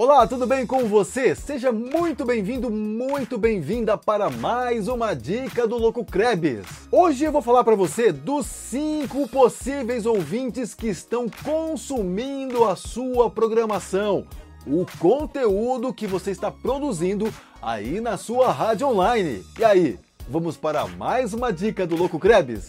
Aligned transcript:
Olá, 0.00 0.28
tudo 0.28 0.46
bem 0.46 0.64
com 0.64 0.86
você? 0.86 1.34
Seja 1.34 1.72
muito 1.72 2.24
bem-vindo, 2.24 2.70
muito 2.70 3.36
bem-vinda 3.36 3.98
para 3.98 4.30
mais 4.30 4.86
uma 4.86 5.12
dica 5.12 5.66
do 5.66 5.76
Louco 5.76 6.04
Krebs. 6.04 6.64
Hoje 6.88 7.24
eu 7.24 7.32
vou 7.32 7.42
falar 7.42 7.64
para 7.64 7.74
você 7.74 8.12
dos 8.12 8.46
cinco 8.46 9.26
possíveis 9.26 10.06
ouvintes 10.06 10.72
que 10.72 10.86
estão 10.86 11.26
consumindo 11.42 12.62
a 12.62 12.76
sua 12.76 13.28
programação, 13.28 14.24
o 14.64 14.86
conteúdo 15.00 15.92
que 15.92 16.06
você 16.06 16.30
está 16.30 16.48
produzindo 16.48 17.34
aí 17.60 18.00
na 18.00 18.16
sua 18.16 18.52
rádio 18.52 18.86
online. 18.86 19.44
E 19.58 19.64
aí, 19.64 19.98
vamos 20.28 20.56
para 20.56 20.86
mais 20.86 21.34
uma 21.34 21.52
dica 21.52 21.84
do 21.84 21.96
Louco 21.96 22.20
Krebs? 22.20 22.68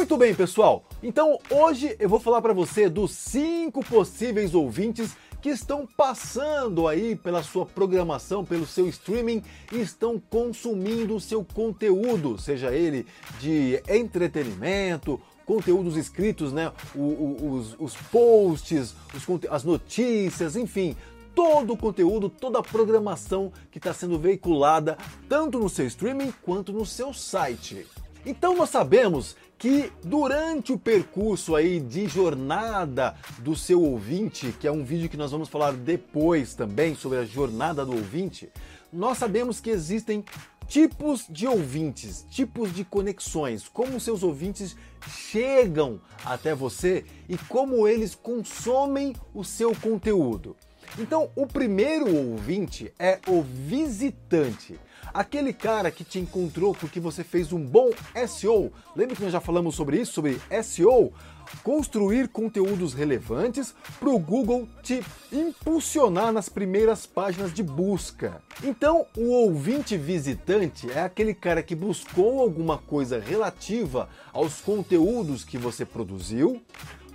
Muito 0.00 0.16
bem, 0.16 0.34
pessoal. 0.34 0.82
Então 1.02 1.38
hoje 1.50 1.94
eu 2.00 2.08
vou 2.08 2.18
falar 2.18 2.40
para 2.40 2.54
você 2.54 2.88
dos 2.88 3.10
cinco 3.10 3.84
possíveis 3.84 4.54
ouvintes 4.54 5.14
que 5.42 5.50
estão 5.50 5.86
passando 5.86 6.88
aí 6.88 7.14
pela 7.14 7.42
sua 7.42 7.66
programação, 7.66 8.42
pelo 8.42 8.66
seu 8.66 8.88
streaming 8.88 9.42
e 9.70 9.78
estão 9.78 10.18
consumindo 10.18 11.14
o 11.14 11.20
seu 11.20 11.44
conteúdo, 11.44 12.38
seja 12.38 12.74
ele 12.74 13.06
de 13.38 13.82
entretenimento, 13.86 15.20
conteúdos 15.44 15.98
escritos, 15.98 16.50
né? 16.50 16.72
O, 16.94 17.00
o, 17.00 17.52
os, 17.52 17.76
os 17.78 17.94
posts, 18.10 18.94
os, 19.14 19.26
as 19.50 19.64
notícias, 19.64 20.56
enfim, 20.56 20.96
todo 21.34 21.74
o 21.74 21.76
conteúdo, 21.76 22.30
toda 22.30 22.58
a 22.58 22.62
programação 22.62 23.52
que 23.70 23.76
está 23.76 23.92
sendo 23.92 24.18
veiculada 24.18 24.96
tanto 25.28 25.58
no 25.58 25.68
seu 25.68 25.86
streaming 25.86 26.32
quanto 26.42 26.72
no 26.72 26.86
seu 26.86 27.12
site. 27.12 27.86
Então 28.24 28.54
nós 28.56 28.70
sabemos 28.70 29.34
que 29.58 29.92
durante 30.02 30.72
o 30.72 30.78
percurso 30.78 31.54
aí 31.54 31.80
de 31.80 32.06
jornada 32.06 33.14
do 33.38 33.54
seu 33.56 33.82
ouvinte, 33.82 34.54
que 34.58 34.66
é 34.66 34.72
um 34.72 34.84
vídeo 34.84 35.08
que 35.08 35.16
nós 35.16 35.30
vamos 35.30 35.48
falar 35.48 35.72
depois 35.72 36.54
também 36.54 36.94
sobre 36.94 37.18
a 37.18 37.24
jornada 37.24 37.84
do 37.84 37.92
ouvinte, 37.92 38.50
nós 38.92 39.18
sabemos 39.18 39.60
que 39.60 39.70
existem 39.70 40.24
tipos 40.66 41.26
de 41.28 41.46
ouvintes, 41.46 42.24
tipos 42.30 42.72
de 42.72 42.84
conexões, 42.84 43.68
como 43.68 43.98
seus 43.98 44.22
ouvintes 44.22 44.76
chegam 45.08 46.00
até 46.24 46.54
você 46.54 47.04
e 47.28 47.36
como 47.36 47.88
eles 47.88 48.14
consomem 48.14 49.14
o 49.34 49.44
seu 49.44 49.74
conteúdo. 49.74 50.56
Então, 50.98 51.30
o 51.34 51.46
primeiro 51.46 52.14
ouvinte 52.14 52.92
é 52.98 53.18
o 53.26 53.42
visitante. 53.42 54.78
Aquele 55.12 55.52
cara 55.52 55.90
que 55.90 56.04
te 56.04 56.18
encontrou 56.18 56.74
porque 56.74 57.00
você 57.00 57.24
fez 57.24 57.52
um 57.52 57.64
bom 57.64 57.90
SEO. 58.28 58.72
Lembra 58.94 59.16
que 59.16 59.22
nós 59.22 59.32
já 59.32 59.40
falamos 59.40 59.74
sobre 59.74 60.00
isso, 60.00 60.12
sobre 60.12 60.40
SEO? 60.62 61.12
Construir 61.64 62.28
conteúdos 62.28 62.94
relevantes 62.94 63.74
para 63.98 64.08
o 64.08 64.18
Google 64.18 64.68
te 64.82 65.02
impulsionar 65.32 66.32
nas 66.32 66.48
primeiras 66.48 67.06
páginas 67.06 67.52
de 67.52 67.62
busca. 67.62 68.40
Então, 68.62 69.04
o 69.16 69.30
ouvinte 69.30 69.96
visitante 69.96 70.88
é 70.92 71.02
aquele 71.02 71.34
cara 71.34 71.62
que 71.62 71.74
buscou 71.74 72.40
alguma 72.40 72.78
coisa 72.78 73.18
relativa 73.18 74.08
aos 74.32 74.60
conteúdos 74.60 75.42
que 75.42 75.58
você 75.58 75.84
produziu, 75.84 76.62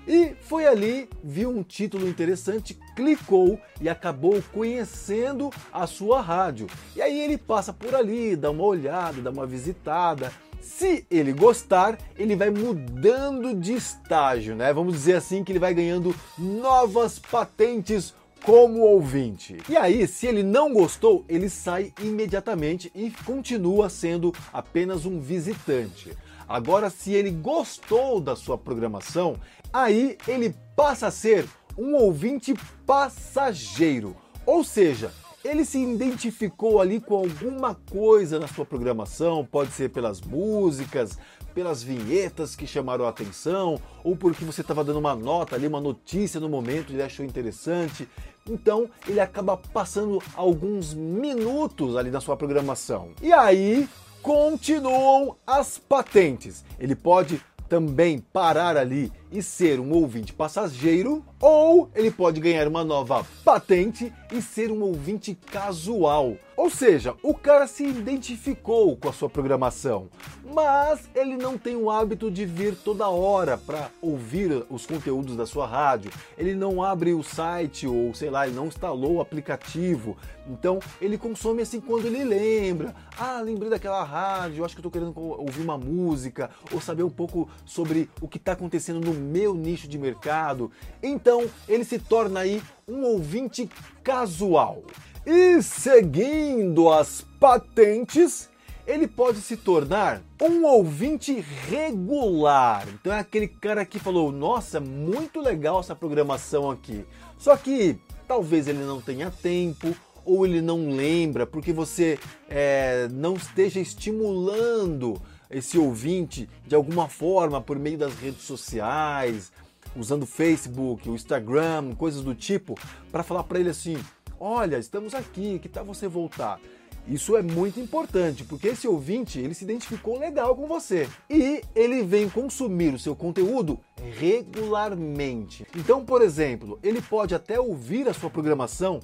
e 0.08 0.36
foi 0.42 0.68
ali, 0.68 1.10
viu 1.24 1.50
um 1.50 1.64
título 1.64 2.08
interessante, 2.08 2.78
clicou 2.96 3.60
e 3.82 3.90
acabou 3.90 4.42
conhecendo 4.54 5.52
a 5.72 5.86
sua 5.86 6.22
rádio. 6.22 6.68
E 6.96 7.02
aí 7.02 7.20
ele 7.20 7.38
passa 7.38 7.74
por 7.74 7.94
ali, 7.94 8.36
dá 8.36 8.52
uma 8.52 8.64
olhada, 8.64 9.22
dá 9.22 9.30
uma 9.30 9.46
visitada. 9.46 10.32
Se 10.62 11.06
ele 11.12 11.32
gostar, 11.32 11.98
ele 12.18 12.36
vai 12.36 12.50
mudando 12.50 13.54
de 13.54 13.74
estágio, 13.74 14.56
né? 14.56 14.74
Vamos 14.74 14.94
dizer 14.94 15.16
assim 15.16 15.44
que 15.44 15.52
ele 15.52 15.60
vai 15.60 15.74
ganhando 15.74 16.16
novas 16.38 17.20
patentes 17.20 18.14
como 18.44 18.82
ouvinte. 18.82 19.58
E 19.68 19.76
aí, 19.76 20.08
se 20.08 20.28
ele 20.28 20.44
não 20.44 20.74
gostou, 20.74 21.26
ele 21.28 21.50
sai 21.50 21.94
imediatamente 22.02 22.92
e 22.94 23.12
continua 23.26 23.90
sendo 23.90 24.34
apenas 24.54 25.06
um 25.06 25.20
visitante. 25.20 26.12
Agora, 26.48 26.90
se 26.92 27.12
ele 27.12 27.32
gostou 27.32 28.22
da 28.22 28.36
sua 28.36 28.58
programação, 28.58 29.36
aí 29.74 30.18
ele 30.28 30.56
passa 30.76 31.08
a 31.08 31.12
ser 31.12 31.48
um 31.78 31.96
ouvinte 31.96 32.54
passageiro. 32.86 34.16
Ou 34.46 34.64
seja, 34.64 35.12
ele 35.44 35.64
se 35.64 35.80
identificou 35.80 36.82
ali 36.82 37.00
com 37.00 37.16
alguma 37.16 37.76
coisa 37.76 38.40
na 38.40 38.48
sua 38.48 38.66
programação, 38.66 39.46
pode 39.46 39.72
ser 39.72 39.90
pelas 39.90 40.20
músicas, 40.22 41.18
pelas 41.54 41.82
vinhetas 41.82 42.56
que 42.56 42.68
chamaram 42.68 43.06
a 43.06 43.10
atenção, 43.10 43.80
ou 44.04 44.16
porque 44.16 44.44
você 44.44 44.62
estava 44.62 44.84
dando 44.84 45.00
uma 45.00 45.16
nota 45.16 45.56
ali, 45.56 45.68
uma 45.68 45.80
notícia 45.80 46.40
no 46.40 46.50
momento 46.50 46.92
ele 46.92 47.02
achou 47.02 47.26
interessante. 47.26 48.10
Então 48.48 48.90
ele 49.08 49.20
acaba 49.20 49.56
passando 49.56 50.22
alguns 50.36 50.94
minutos 50.94 51.96
ali 51.96 52.12
na 52.12 52.20
sua 52.20 52.36
programação. 52.36 53.12
E 53.22 53.32
aí 53.32 53.88
continuam 54.22 55.36
as 55.46 55.78
patentes. 55.78 56.66
Ele 56.80 56.96
pode 56.96 57.42
também 57.70 58.20
parar 58.20 58.78
ali 58.78 59.12
e 59.36 59.44
ser 59.44 59.80
um 59.80 59.92
ouvinte 59.92 60.32
passageiro, 60.32 61.24
ou 61.40 61.90
ele 61.94 62.10
pode 62.10 62.40
ganhar 62.40 62.68
uma 62.68 62.84
nova 62.84 63.24
patente 63.46 64.12
e 64.34 64.42
ser 64.42 64.72
um 64.72 64.82
ouvinte 64.82 65.36
casual. 65.36 66.36
Ou 66.58 66.70
seja, 66.70 67.14
o 67.22 67.34
cara 67.34 67.68
se 67.68 67.86
identificou 67.86 68.96
com 68.96 69.10
a 69.10 69.14
sua 69.14 69.30
programação, 69.30 70.08
mas 70.54 71.02
ele 71.14 71.38
não 71.38 71.58
tem 71.58 71.76
o 71.76 71.92
hábito 71.92 72.32
de 72.32 72.46
vir 72.46 72.76
toda 72.76 73.10
hora 73.10 73.58
para 73.58 73.92
ouvir 74.02 74.66
os 74.70 74.86
conteúdos 74.86 75.36
da 75.36 75.46
sua 75.46 75.68
rádio. 75.68 76.12
Ele 76.38 76.56
não 76.56 76.82
abre 76.82 77.14
o 77.14 77.22
site 77.22 77.86
ou 77.86 78.14
sei 78.16 78.30
lá, 78.30 78.48
ele 78.48 78.56
não 78.56 78.68
instalou 78.68 79.16
o 79.16 79.22
aplicativo. 79.22 80.18
Então 80.48 80.80
ele 81.02 81.18
consome 81.18 81.62
assim 81.62 81.82
quando 81.82 82.06
ele 82.06 82.24
lembra. 82.24 82.96
Ah, 83.20 83.42
lembrei 83.42 83.70
daquela 83.70 84.04
rádio, 84.04 84.64
acho 84.64 84.76
que 84.76 84.80
estou 84.80 84.92
querendo 84.92 85.14
ouvir 85.20 85.62
uma 85.62 85.78
música 85.78 86.50
ou 86.72 86.80
saber 86.80 87.04
um 87.04 87.10
pouco 87.10 87.50
sobre 87.66 88.10
o 88.22 88.28
que 88.30 88.38
está 88.38 88.54
acontecendo 88.54 89.02
no 89.02 89.14
meu 89.14 89.54
nicho 89.54 89.90
de 89.90 89.98
mercado. 89.98 90.72
Então 91.04 91.46
ele 91.68 91.84
se 91.84 92.00
torna 92.00 92.40
aí 92.40 92.62
um 92.88 93.04
ouvinte 93.04 93.68
casual. 94.04 94.84
E 95.26 95.60
seguindo 95.64 96.92
as 96.92 97.26
patentes, 97.40 98.48
ele 98.86 99.08
pode 99.08 99.40
se 99.40 99.58
tornar 99.58 100.22
um 100.40 100.64
ouvinte 100.66 101.44
regular. 101.68 102.88
Então 102.90 103.12
é 103.12 103.20
aquele 103.20 103.48
cara 103.48 103.84
que 103.86 103.98
falou: 103.98 104.32
Nossa, 104.32 104.80
muito 104.80 105.40
legal 105.40 105.80
essa 105.80 105.96
programação 105.96 106.70
aqui. 106.70 107.04
Só 107.40 107.58
que 107.58 107.98
talvez 108.28 108.68
ele 108.68 108.84
não 108.84 109.02
tenha 109.02 109.32
tempo 109.32 109.96
ou 110.24 110.46
ele 110.46 110.62
não 110.62 110.90
lembra 110.90 111.48
porque 111.48 111.74
você 111.74 112.20
é, 112.48 113.08
não 113.12 113.34
esteja 113.34 113.80
estimulando 113.80 115.20
esse 115.50 115.78
ouvinte 115.78 116.48
de 116.68 116.76
alguma 116.76 117.08
forma 117.08 117.62
por 117.62 117.80
meio 117.80 117.98
das 117.98 118.14
redes 118.16 118.44
sociais, 118.44 119.52
usando 119.96 120.24
o 120.24 120.28
Facebook, 120.28 121.10
o 121.10 121.16
Instagram, 121.16 121.96
coisas 121.96 122.22
do 122.22 122.36
tipo, 122.36 122.78
para 123.12 123.24
falar 123.24 123.44
para 123.44 123.60
ele 123.60 123.70
assim: 123.70 123.98
olha, 124.40 124.78
estamos 124.78 125.14
aqui, 125.14 125.60
que 125.60 125.70
tal 125.70 125.86
você 125.86 126.08
voltar? 126.08 126.60
Isso 127.08 127.38
é 127.38 127.42
muito 127.44 127.80
importante, 127.80 128.44
porque 128.44 128.70
esse 128.70 128.88
ouvinte, 128.88 129.40
ele 129.40 129.54
se 129.54 129.64
identificou 129.64 130.18
legal 130.18 130.56
com 130.56 130.66
você 130.66 131.08
e 131.30 131.62
ele 131.76 132.02
vem 132.02 132.28
consumir 132.28 132.96
o 132.96 133.00
seu 133.00 133.16
conteúdo 133.16 133.80
regularmente. 134.18 135.68
Então, 135.76 136.04
por 136.04 136.24
exemplo, 136.24 136.80
ele 136.82 137.00
pode 137.00 137.36
até 137.36 137.60
ouvir 137.60 138.10
a 138.10 138.14
sua 138.14 138.32
programação 138.32 139.00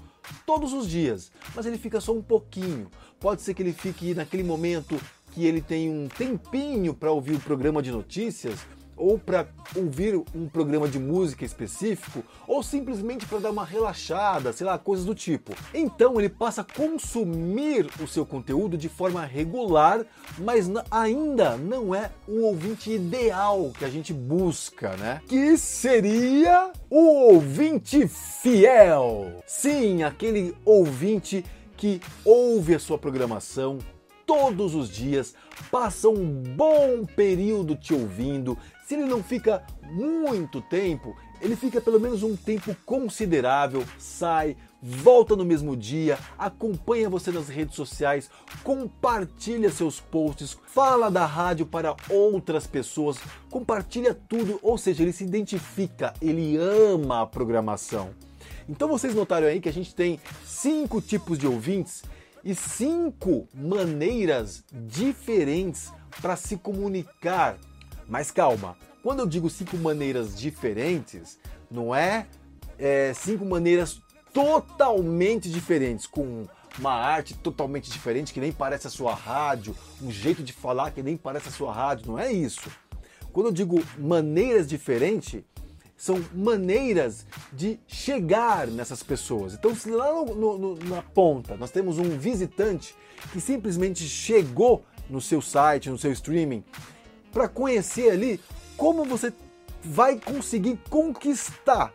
todos 0.48 0.74
os 0.74 0.90
dias, 0.90 1.32
mas 1.56 1.68
ele 1.68 1.78
fica 1.78 2.02
só 2.02 2.12
um 2.12 2.24
pouquinho. 2.24 2.90
Pode 3.20 3.44
ser 3.44 3.54
que 3.54 3.62
ele 3.62 3.74
fique 3.74 4.16
naquele 4.16 4.44
momento 4.44 5.00
que 5.32 5.46
ele 5.46 5.62
tem 5.62 5.88
um 5.88 6.08
tempinho 6.08 6.96
para 6.96 7.12
ouvir 7.12 7.36
o 7.36 7.40
programa 7.40 7.84
de 7.84 7.92
notícias 7.92 8.66
ou 9.02 9.18
para 9.18 9.48
ouvir 9.76 10.16
um 10.36 10.48
programa 10.48 10.88
de 10.88 11.00
música 11.00 11.44
específico, 11.44 12.24
ou 12.48 12.62
simplesmente 12.62 13.26
para 13.26 13.40
dar 13.40 13.50
uma 13.50 13.66
relaxada, 13.66 14.54
sei 14.54 14.66
lá, 14.66 14.78
coisas 14.78 15.06
do 15.06 15.16
tipo. 15.16 15.54
Então 15.74 16.20
ele 16.20 16.30
passa 16.30 16.62
a 16.62 16.64
consumir 16.64 17.90
o 18.00 18.08
seu 18.08 18.26
conteúdo 18.26 18.78
de 18.78 18.88
forma 18.88 19.26
regular, 19.26 20.06
mas 20.38 20.70
ainda 20.92 21.58
não 21.58 21.96
é 21.96 22.12
o 22.28 22.42
ouvinte 22.42 22.92
ideal 22.92 23.72
que 23.78 23.84
a 23.84 23.90
gente 23.90 24.14
busca, 24.14 24.96
né? 24.98 25.22
Que 25.28 25.58
seria 25.58 26.72
o 26.90 27.34
ouvinte 27.34 28.08
fiel. 28.08 29.42
Sim, 29.48 30.04
aquele 30.04 30.56
ouvinte 30.64 31.44
que 31.76 32.00
ouve 32.24 32.76
a 32.76 32.80
sua 32.80 32.98
programação, 32.98 33.80
todos 34.32 34.76
os 34.76 34.90
dias, 34.90 35.36
passa 35.70 36.08
um 36.08 36.42
bom 36.56 37.06
período 37.06 37.76
te 37.76 37.94
ouvindo, 37.94 38.58
Se 38.86 38.96
ele 38.96 39.04
não 39.04 39.22
fica 39.22 39.62
muito 39.84 40.62
tempo, 40.62 41.16
ele 41.42 41.56
fica 41.56 41.82
pelo 41.82 42.00
menos 42.00 42.24
um 42.24 42.36
tempo 42.36 42.74
considerável, 42.86 43.84
sai, 43.98 44.56
volta 44.82 45.36
no 45.36 45.44
mesmo 45.44 45.76
dia, 45.76 46.18
acompanha 46.38 47.10
você 47.10 47.30
nas 47.30 47.50
redes 47.50 47.76
sociais, 47.76 48.30
compartilha 48.64 49.70
seus 49.70 50.00
posts, 50.00 50.58
fala 50.66 51.12
da 51.12 51.26
rádio 51.26 51.66
para 51.66 51.96
outras 52.10 52.66
pessoas, 52.66 53.18
compartilha 53.50 54.14
tudo, 54.14 54.60
ou 54.62 54.78
seja, 54.78 55.04
ele 55.04 55.14
se 55.14 55.26
identifica, 55.26 56.14
ele 56.22 56.56
ama 56.56 57.22
a 57.22 57.26
programação. 57.26 58.12
Então 58.68 58.88
vocês 58.88 59.14
notaram 59.14 59.48
aí 59.48 59.60
que 59.60 59.70
a 59.70 59.74
gente 59.74 59.94
tem 59.94 60.22
cinco 60.46 61.02
tipos 61.02 61.38
de 61.38 61.48
ouvintes 61.48 62.04
e 62.44 62.56
cinco 62.56 63.48
maneiras 63.54 64.64
diferentes 64.72 65.92
para 66.22 66.36
se 66.36 66.58
comunicar. 66.58 67.58
Mas 68.08 68.32
calma, 68.32 68.78
quando 69.04 69.20
eu 69.20 69.28
digo 69.28 69.50
cinco 69.50 69.78
maneiras 69.78 70.38
diferentes, 70.38 71.40
não 71.70 71.94
é, 71.94 72.28
é 72.78 73.14
cinco 73.14 73.46
maneiras 73.46 74.02
totalmente 74.34 75.50
diferentes, 75.50 76.06
com 76.06 76.46
uma 76.80 76.94
arte 76.94 77.34
totalmente 77.34 77.92
diferente 77.92 78.34
que 78.34 78.40
nem 78.40 78.52
parece 78.52 78.88
a 78.88 78.90
sua 78.90 79.14
rádio, 79.14 79.76
um 80.02 80.12
jeito 80.12 80.42
de 80.42 80.54
falar 80.54 80.92
que 80.92 81.04
nem 81.04 81.18
parece 81.18 81.50
a 81.50 81.52
sua 81.52 81.74
rádio, 81.74 82.08
não 82.08 82.20
é 82.20 82.32
isso. 82.32 82.70
Quando 83.34 83.48
eu 83.48 83.52
digo 83.52 83.82
maneiras 83.98 84.68
diferentes, 84.68 85.44
são 86.02 86.20
maneiras 86.34 87.28
de 87.54 87.80
chegar 87.86 88.66
nessas 88.66 89.04
pessoas. 89.04 89.54
Então, 89.54 89.76
se 89.76 89.92
lá 89.92 90.12
no, 90.12 90.58
no, 90.58 90.76
na 90.86 91.04
ponta 91.04 91.56
nós 91.56 91.70
temos 91.70 92.00
um 92.00 92.18
visitante 92.18 92.96
que 93.32 93.40
simplesmente 93.40 94.04
chegou 94.06 94.84
no 95.08 95.22
seu 95.22 95.44
site, 95.44 95.92
no 95.92 96.00
seu 96.00 96.12
streaming, 96.12 96.64
para 97.32 97.48
conhecer 97.48 98.10
ali 98.10 98.42
como 98.76 99.06
você 99.06 99.32
vai 99.84 100.20
conseguir 100.20 100.80
conquistar 100.90 101.94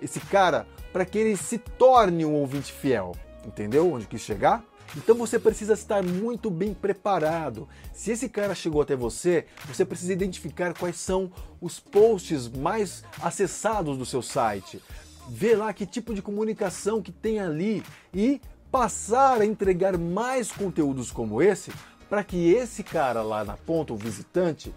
esse 0.00 0.20
cara 0.20 0.64
para 0.92 1.04
que 1.04 1.18
ele 1.18 1.36
se 1.36 1.58
torne 1.58 2.24
um 2.24 2.34
ouvinte 2.34 2.72
fiel. 2.72 3.10
Entendeu 3.44 3.92
onde 3.92 4.06
quis 4.06 4.20
chegar? 4.20 4.64
Então 4.96 5.14
você 5.14 5.38
precisa 5.38 5.74
estar 5.74 6.02
muito 6.02 6.50
bem 6.50 6.72
preparado. 6.72 7.68
Se 7.92 8.10
esse 8.10 8.28
cara 8.28 8.54
chegou 8.54 8.82
até 8.82 8.96
você, 8.96 9.46
você 9.66 9.84
precisa 9.84 10.12
identificar 10.12 10.72
quais 10.74 10.96
são 10.96 11.30
os 11.60 11.78
posts 11.78 12.48
mais 12.48 13.04
acessados 13.20 13.98
do 13.98 14.06
seu 14.06 14.22
site. 14.22 14.82
Ver 15.28 15.56
lá 15.56 15.72
que 15.72 15.84
tipo 15.84 16.14
de 16.14 16.22
comunicação 16.22 17.02
que 17.02 17.12
tem 17.12 17.38
ali 17.38 17.82
e 18.14 18.40
passar 18.70 19.40
a 19.40 19.46
entregar 19.46 19.96
mais 19.98 20.50
conteúdos 20.50 21.10
como 21.10 21.42
esse 21.42 21.70
para 22.08 22.24
que 22.24 22.52
esse 22.52 22.82
cara 22.82 23.22
lá 23.22 23.44
na 23.44 23.56
ponta, 23.56 23.92
o 23.92 23.96
visitante, 23.96 24.74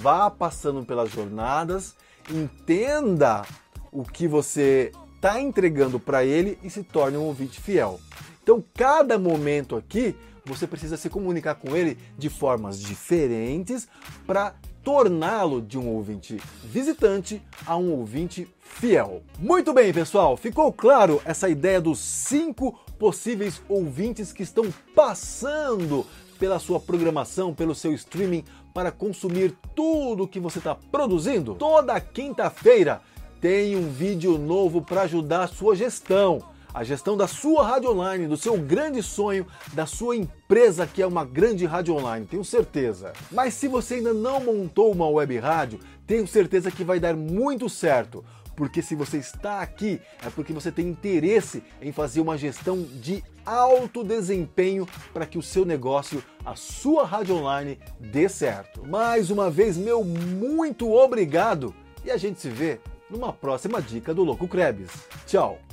vá 0.00 0.30
passando 0.30 0.84
pelas 0.84 1.10
jornadas, 1.10 1.96
entenda 2.30 3.42
o 3.90 4.04
que 4.04 4.28
você 4.28 4.92
está 5.16 5.40
entregando 5.40 5.98
para 5.98 6.24
ele 6.24 6.58
e 6.62 6.70
se 6.70 6.84
torne 6.84 7.16
um 7.16 7.24
ouvinte 7.24 7.60
fiel. 7.60 7.98
Então, 8.48 8.64
cada 8.72 9.18
momento 9.18 9.76
aqui, 9.76 10.16
você 10.42 10.66
precisa 10.66 10.96
se 10.96 11.10
comunicar 11.10 11.56
com 11.56 11.76
ele 11.76 11.98
de 12.16 12.30
formas 12.30 12.80
diferentes 12.80 13.86
para 14.26 14.54
torná-lo 14.82 15.60
de 15.60 15.76
um 15.76 15.86
ouvinte 15.88 16.40
visitante 16.64 17.42
a 17.66 17.76
um 17.76 17.92
ouvinte 17.92 18.48
fiel. 18.58 19.22
Muito 19.38 19.74
bem, 19.74 19.92
pessoal, 19.92 20.34
ficou 20.34 20.72
claro 20.72 21.20
essa 21.26 21.46
ideia 21.46 21.78
dos 21.78 21.98
cinco 21.98 22.72
possíveis 22.98 23.60
ouvintes 23.68 24.32
que 24.32 24.44
estão 24.44 24.72
passando 24.94 26.06
pela 26.38 26.58
sua 26.58 26.80
programação, 26.80 27.52
pelo 27.52 27.74
seu 27.74 27.92
streaming 27.92 28.44
para 28.72 28.90
consumir 28.90 29.54
tudo 29.76 30.26
que 30.26 30.40
você 30.40 30.56
está 30.56 30.74
produzindo? 30.74 31.54
Toda 31.54 32.00
quinta-feira 32.00 33.02
tem 33.42 33.76
um 33.76 33.90
vídeo 33.90 34.38
novo 34.38 34.80
para 34.80 35.02
ajudar 35.02 35.42
a 35.42 35.48
sua 35.48 35.76
gestão 35.76 36.42
a 36.78 36.84
gestão 36.84 37.16
da 37.16 37.26
sua 37.26 37.66
rádio 37.66 37.90
online, 37.90 38.28
do 38.28 38.36
seu 38.36 38.56
grande 38.56 39.02
sonho, 39.02 39.44
da 39.72 39.84
sua 39.84 40.14
empresa 40.14 40.86
que 40.86 41.02
é 41.02 41.06
uma 41.08 41.24
grande 41.24 41.66
rádio 41.66 41.96
online, 41.96 42.24
tenho 42.24 42.44
certeza. 42.44 43.12
Mas 43.32 43.54
se 43.54 43.66
você 43.66 43.94
ainda 43.94 44.14
não 44.14 44.38
montou 44.38 44.92
uma 44.92 45.08
web 45.08 45.36
rádio, 45.38 45.80
tenho 46.06 46.24
certeza 46.24 46.70
que 46.70 46.84
vai 46.84 47.00
dar 47.00 47.16
muito 47.16 47.68
certo. 47.68 48.24
Porque 48.54 48.80
se 48.80 48.94
você 48.94 49.18
está 49.18 49.60
aqui, 49.60 50.00
é 50.24 50.30
porque 50.30 50.52
você 50.52 50.70
tem 50.70 50.86
interesse 50.86 51.64
em 51.82 51.90
fazer 51.90 52.20
uma 52.20 52.38
gestão 52.38 52.80
de 52.80 53.24
alto 53.44 54.04
desempenho 54.04 54.86
para 55.12 55.26
que 55.26 55.36
o 55.36 55.42
seu 55.42 55.64
negócio, 55.64 56.22
a 56.44 56.54
sua 56.54 57.04
rádio 57.04 57.34
online, 57.34 57.76
dê 57.98 58.28
certo. 58.28 58.86
Mais 58.86 59.30
uma 59.30 59.50
vez, 59.50 59.76
meu 59.76 60.04
muito 60.04 60.92
obrigado 60.92 61.74
e 62.04 62.10
a 62.12 62.16
gente 62.16 62.40
se 62.40 62.48
vê 62.48 62.78
numa 63.10 63.32
próxima 63.32 63.82
dica 63.82 64.14
do 64.14 64.22
Louco 64.22 64.46
Krebs. 64.46 64.92
Tchau! 65.26 65.67